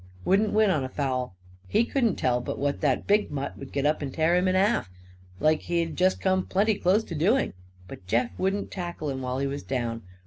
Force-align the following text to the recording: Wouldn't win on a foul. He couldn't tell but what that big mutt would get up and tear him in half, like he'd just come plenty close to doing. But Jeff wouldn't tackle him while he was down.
Wouldn't 0.25 0.51
win 0.51 0.71
on 0.71 0.83
a 0.83 0.89
foul. 0.89 1.35
He 1.67 1.85
couldn't 1.85 2.15
tell 2.15 2.41
but 2.41 2.57
what 2.57 2.81
that 2.81 3.05
big 3.05 3.29
mutt 3.29 3.55
would 3.59 3.71
get 3.71 3.85
up 3.85 4.01
and 4.01 4.11
tear 4.11 4.35
him 4.35 4.47
in 4.47 4.55
half, 4.55 4.89
like 5.39 5.59
he'd 5.59 5.95
just 5.95 6.19
come 6.19 6.47
plenty 6.47 6.73
close 6.73 7.03
to 7.03 7.13
doing. 7.13 7.53
But 7.87 8.07
Jeff 8.07 8.31
wouldn't 8.39 8.71
tackle 8.71 9.11
him 9.11 9.21
while 9.21 9.37
he 9.37 9.45
was 9.45 9.61
down. 9.61 10.01